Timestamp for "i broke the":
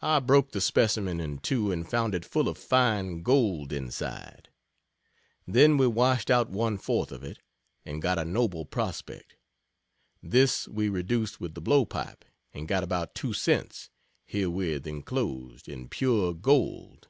0.00-0.60